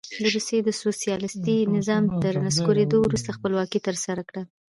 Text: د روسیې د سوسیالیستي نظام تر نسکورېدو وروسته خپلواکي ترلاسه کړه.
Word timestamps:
د 0.21 0.25
روسیې 0.35 0.59
د 0.63 0.69
سوسیالیستي 0.83 1.57
نظام 1.75 2.03
تر 2.21 2.33
نسکورېدو 2.45 2.97
وروسته 3.01 3.29
خپلواکي 3.37 3.79
ترلاسه 3.85 4.21
کړه. 4.29 4.41